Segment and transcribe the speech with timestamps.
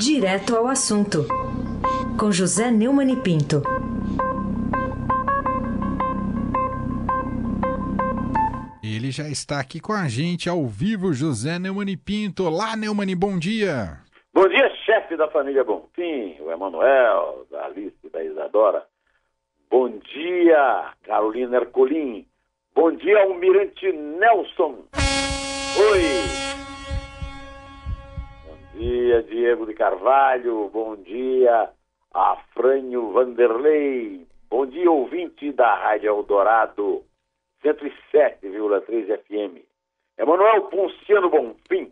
[0.00, 1.26] Direto ao assunto,
[2.18, 3.62] com José Neumann e Pinto.
[8.82, 12.46] Ele já está aqui com a gente ao vivo, José Neumann e Pinto.
[12.46, 13.98] Olá, Neumann, bom dia.
[14.32, 18.82] Bom dia, chefe da família Bonfim, o Emanuel, da Alice, da Isadora.
[19.70, 22.24] Bom dia, Carolina Ercolim.
[22.74, 24.78] Bom dia, Almirante Nelson.
[25.92, 26.50] Oi.
[28.46, 30.70] Bom dia, Diego de Carvalho.
[30.72, 31.70] Bom dia,
[32.14, 34.24] Afrânio Vanderlei.
[34.48, 37.02] Bom dia, ouvinte da Rádio Eldorado
[37.64, 39.64] 107,3 FM.
[40.16, 41.90] Emanuel Ponciano Bonfim.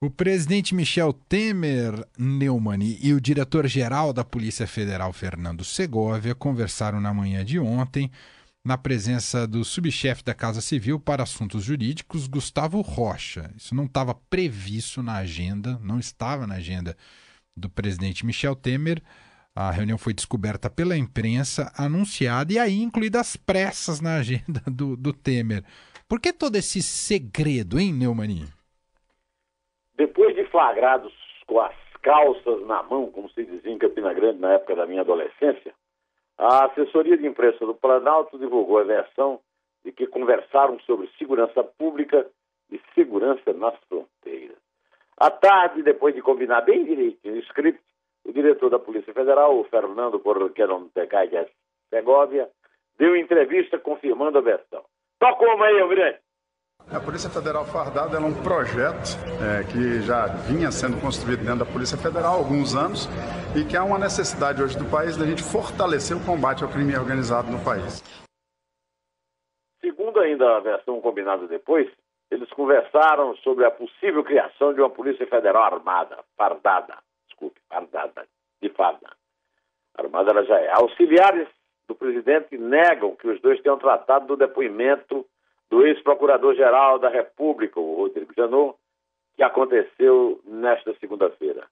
[0.00, 7.12] O presidente Michel Temer Neumann e o diretor-geral da Polícia Federal, Fernando Segovia, conversaram na
[7.12, 8.10] manhã de ontem
[8.64, 13.50] na presença do subchefe da Casa Civil para Assuntos Jurídicos, Gustavo Rocha.
[13.56, 16.96] Isso não estava previsto na agenda, não estava na agenda
[17.56, 19.02] do presidente Michel Temer.
[19.54, 24.96] A reunião foi descoberta pela imprensa, anunciada e aí incluída as pressas na agenda do,
[24.96, 25.64] do Temer.
[26.08, 28.46] Por que todo esse segredo, hein, Neumann?
[29.96, 31.12] Depois de flagrados
[31.46, 35.00] com as calças na mão, como se dizia em Campina Grande na época da minha
[35.00, 35.74] adolescência,
[36.42, 39.38] a assessoria de imprensa do Planalto divulgou a versão
[39.84, 42.26] de que conversaram sobre segurança pública
[42.70, 44.56] e segurança nas fronteiras.
[45.16, 47.80] À tarde, depois de combinar bem direitinho o script,
[48.24, 51.48] o diretor da Polícia Federal, o Fernando Correqueron Tecaias
[51.90, 52.48] Segovia,
[52.98, 54.84] deu entrevista confirmando a versão.
[55.20, 56.18] Toca uma aí, Almirante.
[56.94, 61.64] A Polícia Federal Fardada é um projeto é, que já vinha sendo construído dentro da
[61.64, 63.08] Polícia Federal há alguns anos
[63.56, 66.94] e que há uma necessidade hoje do país da gente fortalecer o combate ao crime
[66.94, 68.04] organizado no país.
[69.80, 71.88] Segundo ainda a versão combinada depois,
[72.30, 78.26] eles conversaram sobre a possível criação de uma Polícia Federal armada, fardada, desculpe, fardada,
[78.60, 79.08] de farda.
[79.96, 80.70] Armada ela já é.
[80.74, 81.48] Auxiliares
[81.88, 85.24] do presidente negam que os dois tenham tratado do depoimento
[85.72, 88.76] do ex-procurador-geral da República, o Rodrigo Janot,
[89.34, 91.66] que aconteceu nesta segunda-feira.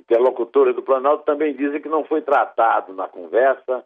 [0.00, 3.84] Interlocutores do Planalto também dizem que não foi tratado na conversa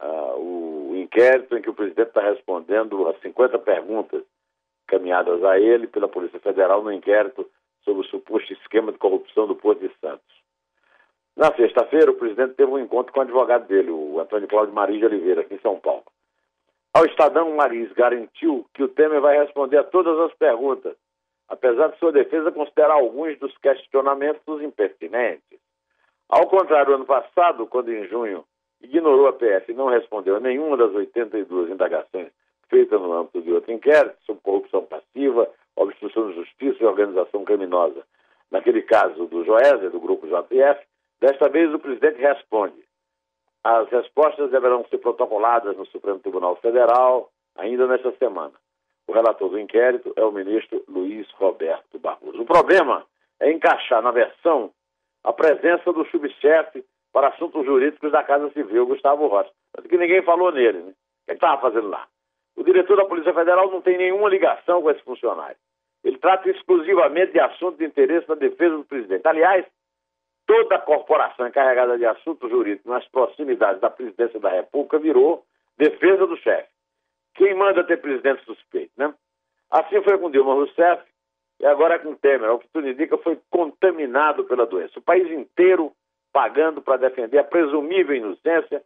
[0.00, 4.22] uh, o inquérito em que o presidente está respondendo a 50 perguntas
[4.86, 7.50] caminhadas a ele pela Polícia Federal no inquérito
[7.84, 10.40] sobre o suposto esquema de corrupção do Porto de Santos.
[11.36, 15.00] Na sexta-feira, o presidente teve um encontro com o advogado dele, o Antônio Cláudio Maria
[15.00, 16.04] de Oliveira, aqui em São Paulo.
[16.92, 20.96] Ao Estadão, Maris garantiu que o Temer vai responder a todas as perguntas,
[21.48, 25.60] apesar de sua defesa considerar alguns dos questionamentos impertinentes.
[26.28, 28.44] Ao contrário ano passado, quando em junho
[28.80, 32.32] ignorou a PF e não respondeu a nenhuma das 82 indagações
[32.68, 38.04] feitas no âmbito de outro inquérito sobre corrupção passiva, obstrução de justiça e organização criminosa.
[38.50, 40.80] Naquele caso do Joésia, do grupo JF,
[41.20, 42.89] desta vez o presidente responde.
[43.62, 48.52] As respostas deverão ser protocoladas no Supremo Tribunal Federal ainda nesta semana.
[49.06, 52.40] O relator do inquérito é o ministro Luiz Roberto Barroso.
[52.40, 53.04] O problema
[53.38, 54.70] é encaixar na versão
[55.24, 59.50] a presença do subchefe para assuntos jurídicos da Casa Civil, Gustavo Rocha.
[59.88, 60.90] que ninguém falou nele, né?
[60.90, 62.06] O que estava fazendo lá?
[62.56, 65.56] O diretor da Polícia Federal não tem nenhuma ligação com esse funcionário.
[66.02, 69.26] Ele trata exclusivamente de assuntos de interesse na defesa do presidente.
[69.26, 69.66] Aliás,
[70.50, 75.44] toda a corporação encarregada de assuntos jurídicos nas proximidades da presidência da República virou
[75.78, 76.68] defesa do chefe.
[77.36, 79.14] Quem manda ter presidente suspeito, né?
[79.70, 81.04] Assim foi com Dilma Rousseff
[81.60, 82.50] e agora é com Temer.
[82.50, 84.98] O que tudo indica foi contaminado pela doença.
[84.98, 85.92] O país inteiro
[86.32, 88.82] pagando para defender a presumível inocência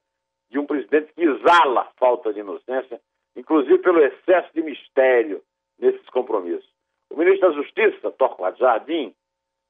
[0.50, 3.00] de um presidente que exala falta de inocência,
[3.34, 5.42] inclusive pelo excesso de mistério
[5.78, 6.68] nesses compromissos.
[7.08, 9.14] O ministro da Justiça, Torquato Jardim,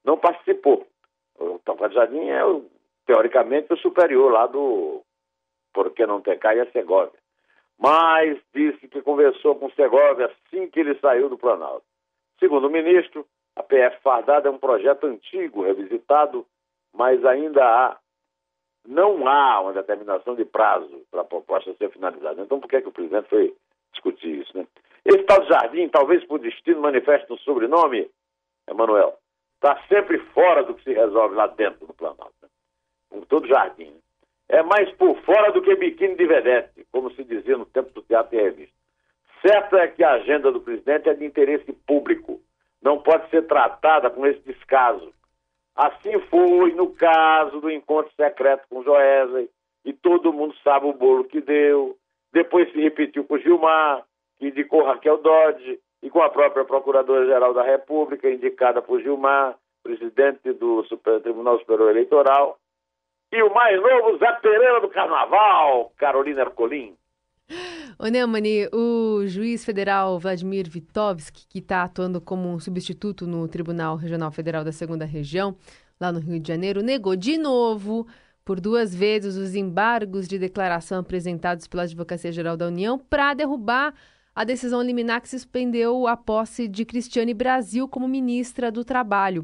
[0.05, 0.85] não participou
[1.39, 2.41] o Jardim é,
[3.07, 5.03] teoricamente, o superior lá do
[5.73, 7.19] Porque Não Ter Caia Segovia.
[7.79, 11.85] Mas disse que conversou com Segovia assim que ele saiu do Planalto.
[12.39, 16.47] Segundo o ministro, a PF Fardada é um projeto antigo, revisitado,
[16.93, 17.97] mas ainda há,
[18.87, 22.43] não há uma determinação de prazo para a proposta ser finalizada.
[22.43, 23.55] Então, por que, é que o presidente foi
[23.93, 24.57] discutir isso?
[24.57, 24.67] Né?
[25.05, 28.11] Esse tal Jardim, talvez por destino, manifeste um sobrenome,
[28.69, 29.19] Emanuel,
[29.65, 32.49] está sempre fora do que se resolve lá dentro do Planalto, né?
[33.31, 33.95] todo jardim.
[34.47, 38.03] É mais por fora do que biquíni de vedete, como se dizia no tempo do
[38.03, 38.75] teatro e revista.
[39.41, 42.43] Certo é que a agenda do presidente é de interesse público,
[42.83, 45.15] não pode ser tratada com esse descaso.
[45.75, 49.49] Assim foi no caso do encontro secreto com Joesley,
[49.83, 51.97] e todo mundo sabe o bolo que deu.
[52.33, 54.05] Depois se repetiu com Gilmar,
[54.39, 60.53] que indicou Raquel Dodge, e com a própria Procuradora-Geral da República, indicada por Gilmar, presidente
[60.53, 62.59] do Super, Tribunal Superior Eleitoral,
[63.33, 66.95] e o mais novo Zé Pereira do Carnaval, Carolina Ercolim.
[67.99, 73.97] Ô Neumani, o juiz federal Vladimir Vitovski, que está atuando como um substituto no Tribunal
[73.97, 75.57] Regional Federal da Segunda Região,
[75.99, 78.07] lá no Rio de Janeiro, negou de novo,
[78.45, 83.95] por duas vezes, os embargos de declaração apresentados pela Advocacia Geral da União para derrubar
[84.35, 89.43] a decisão liminar que suspendeu a posse de Cristiane Brasil como ministra do Trabalho.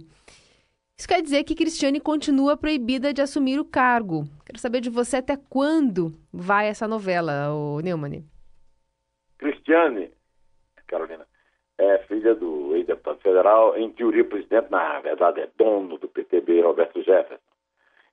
[0.98, 4.24] Isso quer dizer que Cristiane continua proibida de assumir o cargo.
[4.44, 8.24] Quero saber de você até quando vai essa novela, o Neumann.
[9.38, 10.10] Cristiane,
[10.86, 11.26] Carolina,
[11.78, 17.02] é filha do ex-deputado federal, em teoria presidente, na verdade é dono do PTB, Roberto
[17.02, 17.40] Jefferson,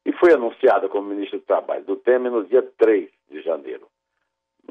[0.06, 3.90] e foi anunciada como ministro do Trabalho do Temer no dia 3 de janeiro.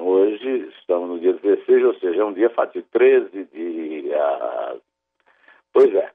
[0.08, 4.08] Hoje estamos no dia 16, ou seja, é um dia fatídico, 13 de.
[5.72, 6.12] Pois é.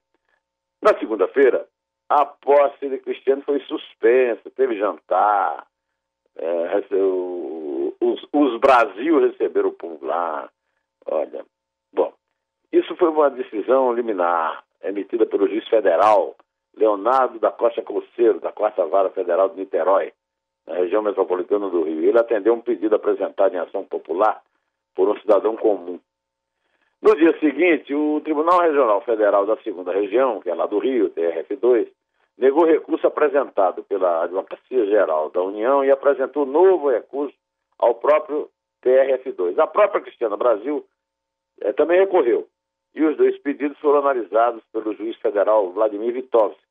[0.82, 1.68] Na segunda-feira,
[2.08, 5.68] a posse de Cristiano foi suspensa, teve jantar,
[6.38, 6.96] é,
[8.00, 10.50] os, os Brasil receberam o povo lá.
[11.06, 11.46] Olha,
[11.92, 12.14] bom,
[12.72, 16.38] isso foi uma decisão liminar emitida pelo juiz federal
[16.78, 20.14] Leonardo da Costa Coceiro, da Quarta Vara Federal de Niterói,
[20.68, 22.04] na região metropolitana do Rio.
[22.04, 24.42] Ele atendeu um pedido apresentado em ação popular
[24.96, 26.00] por um cidadão comum.
[27.02, 31.10] No dia seguinte, o Tribunal Regional Federal da Segunda Região, que é lá do Rio,
[31.10, 31.88] TRF2,
[32.38, 37.36] negou recurso apresentado pela Advocacia Geral da União e apresentou novo recurso
[37.80, 38.50] ao próprio
[38.84, 39.58] TRF2.
[39.58, 40.86] A própria Cristiana Brasil
[41.62, 42.48] eh, também recorreu.
[42.94, 46.62] E os dois pedidos foram analisados pelo juiz federal Vladimir Vitovski,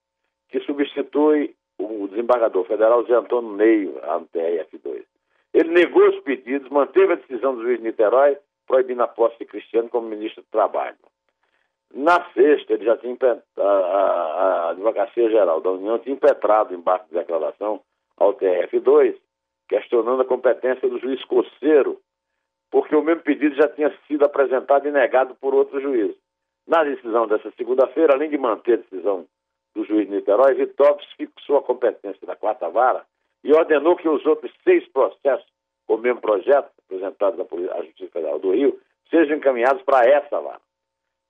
[0.48, 5.04] que substitui o desembargador federal Zé Antônio Neio, no TRF2.
[5.52, 9.46] Ele negou os pedidos, manteve a decisão do juiz de Niterói, proibindo a posse de
[9.46, 10.96] Cristiano como ministro do Trabalho.
[11.92, 13.16] Na sexta, ele já tinha
[13.58, 17.80] a, a, a Advocacia Geral da União tinha impetrado embaixo de declaração
[18.16, 19.16] ao TRF2,
[19.68, 22.00] questionando a competência do juiz Coceiro,
[22.70, 26.14] porque o mesmo pedido já tinha sido apresentado e negado por outro juiz.
[26.68, 29.26] Na decisão dessa segunda-feira, além de manter a decisão
[29.74, 33.04] do juiz de Niterói, Vitópolis fixou a competência da quarta vara
[33.44, 35.46] e ordenou que os outros seis processos
[35.90, 38.78] com o mesmo projeto, apresentados à Justiça Federal do Rio,
[39.10, 40.60] sejam encaminhados para essa vara.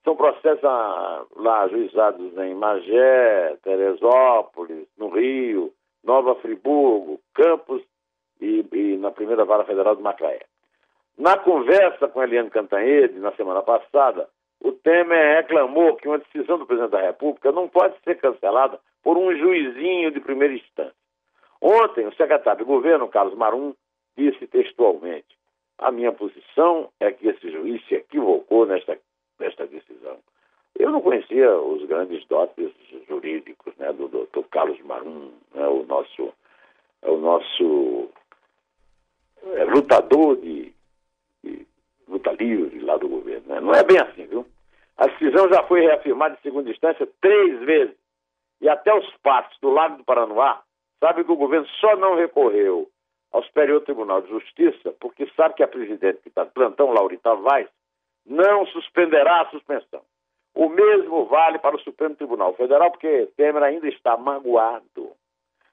[0.04, 5.72] São processos ah, lá ajuizados em Magé, Teresópolis, no Rio,
[6.04, 7.82] Nova Friburgo, Campos
[8.38, 10.40] e, e na primeira vara federal de Macaé.
[11.16, 14.28] Na conversa com Eliane Cantanhede, na semana passada,
[14.60, 19.16] o Temer reclamou que uma decisão do presidente da República não pode ser cancelada por
[19.16, 20.94] um juizinho de primeira instância.
[21.60, 23.74] Ontem, o secretário de governo, Carlos Marum,
[24.16, 25.36] disse textualmente:
[25.78, 28.98] A minha posição é que esse juiz se equivocou nesta
[29.40, 30.18] desta decisão.
[30.78, 32.70] Eu não conhecia os grandes dotes
[33.08, 36.32] jurídicos né, do doutor Carlos Marum, né, o nosso,
[37.02, 38.08] o nosso
[39.54, 40.72] é, lutador de,
[41.42, 41.66] de,
[42.10, 43.46] luta livre lá do governo.
[43.46, 43.60] Né?
[43.60, 44.46] Não é bem assim, viu?
[44.96, 47.96] A decisão já foi reafirmada em segunda instância três vezes.
[48.60, 50.60] E até os patos do Lago do Paranoá
[50.98, 52.88] sabem que o governo só não recorreu
[53.32, 57.34] ao Superior Tribunal de Justiça porque sabe que a presidente que está de plantão, Laurita
[57.36, 57.66] Vaz,
[58.26, 60.02] não suspenderá a suspensão.
[60.54, 65.12] O mesmo vale para o Supremo Tribunal Federal, porque Temer ainda está magoado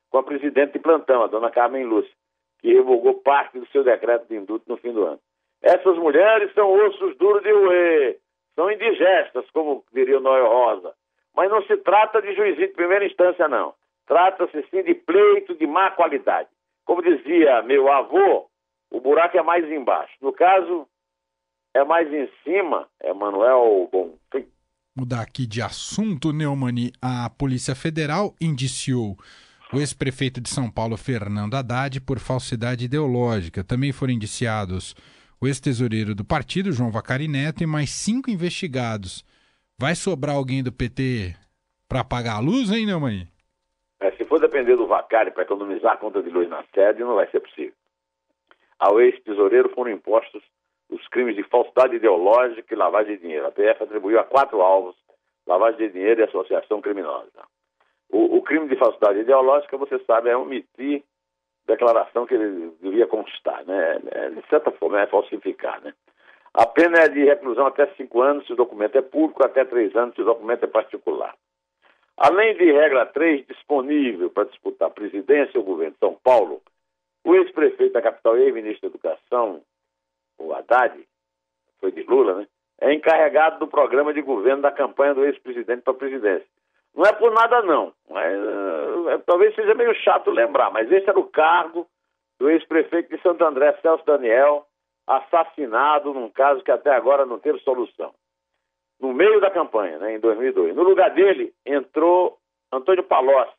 [0.09, 2.13] com a presidente de plantão, a dona Carmen Lúcia,
[2.59, 5.19] que revogou parte do seu decreto de indulto no fim do ano.
[5.61, 8.19] Essas mulheres são ossos duros de roer,
[8.55, 10.93] são indigestas, como diria o Noel Rosa.
[11.35, 13.73] Mas não se trata de juizinho de primeira instância, não.
[14.07, 16.49] Trata-se sim de pleito de má qualidade.
[16.85, 18.49] Como dizia meu avô,
[18.89, 20.13] o buraco é mais embaixo.
[20.21, 20.87] No caso,
[21.73, 24.47] é mais em cima, Emanuel Bonfim.
[24.95, 26.91] Mudar aqui de assunto, Neumani.
[26.99, 29.15] A Polícia Federal indiciou
[29.71, 33.63] o ex-prefeito de São Paulo, Fernando Haddad, por falsidade ideológica.
[33.63, 34.95] Também foram indiciados
[35.41, 39.23] o ex-tesoureiro do partido, João Vacari Neto, e mais cinco investigados.
[39.79, 41.35] Vai sobrar alguém do PT
[41.87, 43.27] para apagar a luz, hein, Neumani?
[43.99, 47.15] É, se for depender do Vacari para economizar a conta de luz na sede, não
[47.15, 47.73] vai ser possível.
[48.79, 50.43] Ao ex-tesoureiro foram impostos
[50.89, 53.47] os crimes de falsidade ideológica e lavagem de dinheiro.
[53.47, 54.95] A PF atribuiu a quatro alvos
[55.45, 57.29] lavagem de dinheiro e associação criminosa.
[58.09, 61.03] O, o, crime de falsidade ideológica, você sabe, é omitir
[61.67, 63.99] declaração que ele devia constar, né?
[64.11, 65.93] É, de certa forma, é falsificar, né?
[66.53, 69.95] A pena é de reclusão até cinco anos se o documento é público, até três
[69.95, 71.35] anos se o documento é particular.
[72.17, 76.63] Além de regra 3, disponível para disputar a presidência o governo de São Paulo,
[77.23, 79.61] o ex-prefeito da capital e ex-ministro da Educação,
[80.39, 80.97] o Haddad,
[81.79, 82.47] foi de Lula, né?
[82.79, 86.47] É encarregado do programa de governo da campanha do ex-presidente para a presidência.
[86.95, 91.19] Não é por nada não, mas, uh, talvez seja meio chato lembrar, mas esse era
[91.19, 91.87] o cargo
[92.39, 94.65] do ex-prefeito de Santo André, Celso Daniel,
[95.07, 98.13] assassinado num caso que até agora não teve solução.
[98.99, 100.75] No meio da campanha, né, em 2002.
[100.75, 102.37] No lugar dele entrou
[102.71, 103.53] Antônio Palocci,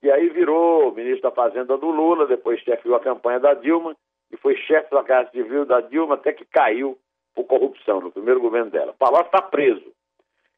[0.00, 3.96] que aí virou ministro da Fazenda do Lula, depois chefiou a campanha da Dilma
[4.30, 6.98] e foi chefe da Casa Civil da Dilma até que caiu
[7.34, 8.94] por corrupção no primeiro governo dela.
[8.98, 9.92] Palocci está preso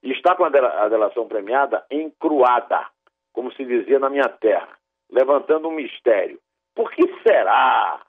[0.02, 2.86] e está com a delação premiada encruada,
[3.34, 4.78] como se dizia na minha terra,
[5.10, 6.40] levantando um mistério.
[6.74, 8.00] Por que será?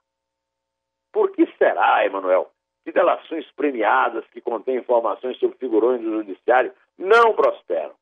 [1.12, 2.50] Por que será, Emanuel,
[2.86, 7.96] que delações premiadas que contêm informações sobre figurões do judiciário não prosperam?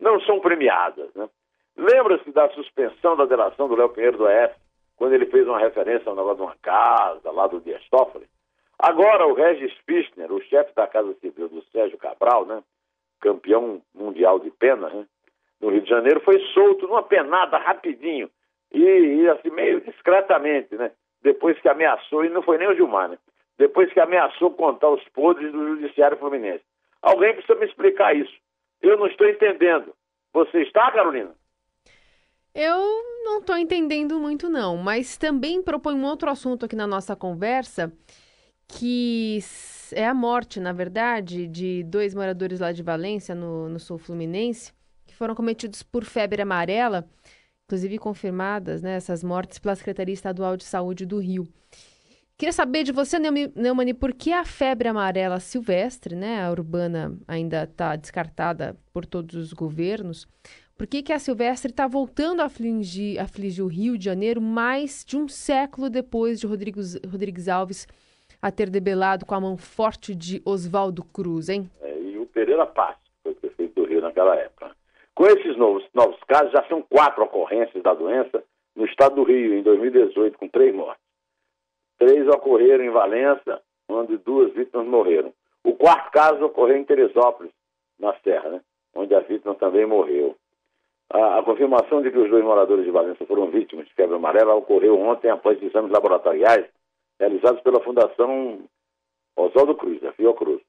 [0.00, 1.28] Não são premiadas, né?
[1.76, 4.54] Lembra-se da suspensão da delação do Léo Pinheiro do EF,
[4.96, 8.26] quando ele fez uma referência ao negócio de uma casa lá do Dias Toffoli?
[8.78, 12.62] Agora, o Regis Fischner, o chefe da Casa Civil do Sérgio Cabral, né,
[13.20, 15.06] campeão mundial de pena, né,
[15.60, 18.30] no Rio de Janeiro, foi solto numa penada rapidinho
[18.72, 20.90] e, e, assim, meio discretamente, né,
[21.22, 23.18] depois que ameaçou, e não foi nem o Gilmar, né,
[23.56, 26.64] depois que ameaçou contar os podres do Judiciário Fluminense.
[27.00, 28.32] Alguém precisa me explicar isso.
[28.82, 29.94] Eu não estou entendendo.
[30.32, 31.32] Você está, Carolina?
[32.54, 32.78] Eu
[33.24, 37.92] não estou entendendo muito, não, mas também propõe um outro assunto aqui na nossa conversa
[38.66, 39.38] que
[39.92, 44.72] é a morte, na verdade, de dois moradores lá de Valência, no, no sul fluminense,
[45.14, 47.08] que foram cometidos por febre amarela,
[47.64, 51.46] inclusive confirmadas, né, essas mortes pela Secretaria Estadual de Saúde do Rio.
[52.36, 57.62] Queria saber de você, Neumani, por que a febre amarela silvestre, né, a urbana ainda
[57.62, 60.26] está descartada por todos os governos,
[60.76, 65.04] por que, que a silvestre está voltando a afligir, afligir o Rio de Janeiro mais
[65.06, 67.86] de um século depois de Rodrigues, Rodrigues Alves
[68.42, 71.70] a ter debelado com a mão forte de Oswaldo Cruz, hein?
[71.80, 74.76] É, e o Pereira Passos, foi prefeito do Rio naquela época.
[75.14, 78.42] Com esses novos, novos casos, já são quatro ocorrências da doença
[78.74, 81.02] no estado do Rio, em 2018, com três mortes.
[81.98, 85.32] Três ocorreram em Valença, onde duas vítimas morreram.
[85.62, 87.52] O quarto caso ocorreu em Teresópolis,
[87.98, 88.60] na Serra, né?
[88.94, 90.36] onde a vítima também morreu.
[91.10, 94.54] A, a, confirmação de que os dois moradores de Valença foram vítimas de febre amarela
[94.54, 96.66] ocorreu ontem após exames laboratoriais
[97.20, 98.60] realizados pela Fundação
[99.36, 100.60] Oswaldo Cruz, da Fiocruz.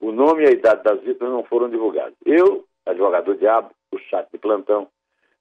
[0.00, 2.16] O nome e a idade das vítimas não foram divulgados.
[2.24, 4.88] Eu, advogado diabo, o chat de plantão,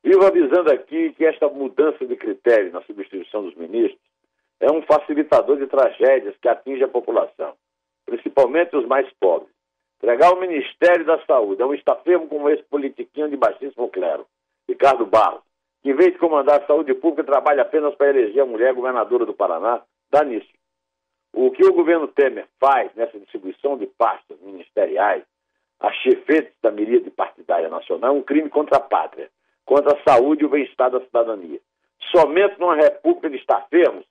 [0.03, 4.01] vivo avisando aqui que esta mudança de critério na substituição dos ministros
[4.59, 7.53] é um facilitador de tragédias que atinge a população,
[8.05, 9.53] principalmente os mais pobres.
[9.97, 14.25] Entregar o Ministério da Saúde a um estafemo como esse politiquinho de baixíssimo clero,
[14.67, 15.41] Ricardo Barros,
[15.81, 19.25] que em vez de comandar a saúde pública trabalha apenas para eleger a mulher governadora
[19.25, 20.47] do Paraná, dá nisso.
[21.33, 25.23] O que o governo Temer faz nessa distribuição de pastas ministeriais
[25.79, 29.29] a chefetes da miríade partidária nacional é um crime contra a pátria,
[29.65, 31.59] contra a saúde e o bem-estar da cidadania.
[32.11, 34.05] Somente numa república de estafermos,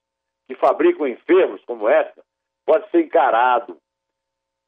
[0.46, 2.22] que fabricam enfermos como essa,
[2.66, 3.76] pode ser encarado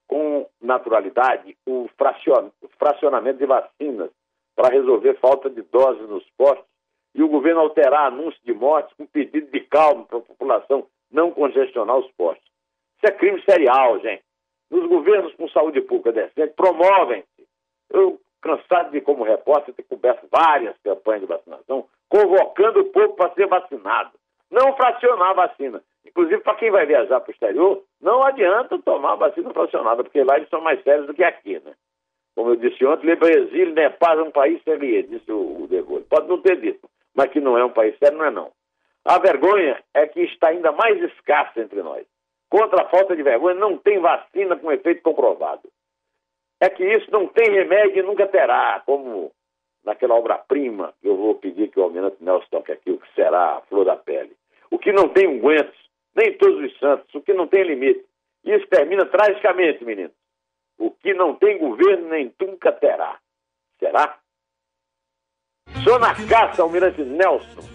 [0.07, 1.89] com naturalidade o
[2.79, 4.11] fracionamento de vacinas
[4.55, 6.67] para resolver falta de doses nos postos
[7.15, 11.31] e o governo alterar anúncio de mortes com pedido de calma para a população não
[11.31, 12.45] congestionar os postos.
[12.97, 14.25] Isso é crime serial, gente.
[14.75, 17.47] Nos governos com saúde pública decente, promovem-se.
[17.91, 23.33] Eu, cansado de, como repórter, ter coberto várias campanhas de vacinação, convocando o povo para
[23.35, 24.11] ser vacinado.
[24.51, 25.81] Não fracionar a vacina.
[26.05, 30.39] Inclusive, para quem vai viajar para o exterior, não adianta tomar vacina fracionada, porque lá
[30.39, 31.73] eles são mais sérios do que aqui, né?
[32.35, 35.81] Como eu disse ontem, le Brasil paz é um país sério, disse o, o De
[35.83, 36.05] Gaulle.
[36.11, 38.51] Pode não ter dito, mas que não é um país sério, não é não.
[39.05, 42.05] A vergonha é que está ainda mais escassa entre nós.
[42.55, 45.69] Contra a falta de vergonha, não tem vacina com efeito comprovado.
[46.61, 49.33] É que isso não tem remédio e nunca terá, como
[49.85, 53.57] naquela obra-prima que eu vou pedir que o Almirante Nelson toque aqui, o que será
[53.57, 54.37] a flor da pele.
[54.71, 55.77] O que não tem ungüentos,
[56.15, 58.05] nem todos os santos, o que não tem limite.
[58.45, 60.13] Isso termina tragicamente, menino.
[60.79, 63.19] O que não tem governo, nem nunca terá.
[63.81, 64.17] Será?
[65.83, 67.75] Sou na caça, Almirante Nelson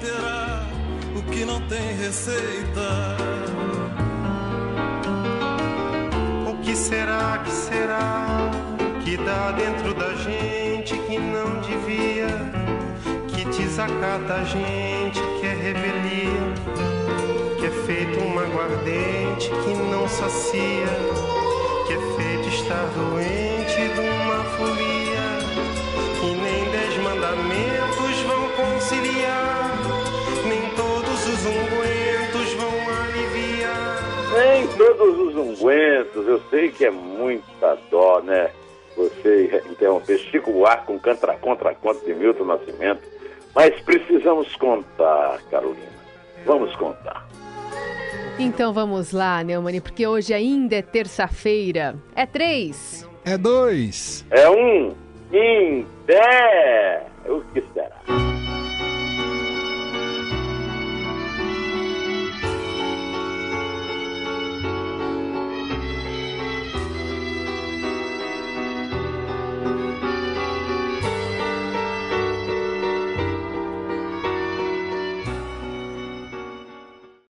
[0.00, 0.47] terá o
[1.30, 3.16] que não tem receita.
[6.46, 8.50] O que será, que será
[9.04, 12.28] que dá dentro da gente que não devia,
[13.28, 16.54] que desacata a gente, que é revelia,
[17.58, 20.92] que é feito uma aguardente que não sacia,
[21.86, 25.28] que é feito estar doente de uma folia,
[26.20, 29.57] que nem dez mandamentos vão conciliar
[34.98, 38.50] todos os ungüentos, eu sei que é muita dó, né?
[38.96, 43.02] Você interromper Chico Buarque com contra, contra conta de Milton Nascimento.
[43.54, 45.86] Mas precisamos contar, Carolina.
[46.44, 47.26] Vamos contar.
[48.38, 51.96] Então vamos lá, Neumani, porque hoje ainda é terça-feira.
[52.14, 53.08] É três.
[53.24, 54.24] É dois.
[54.30, 54.94] É um
[55.32, 57.06] em pé.
[57.26, 58.27] O que será?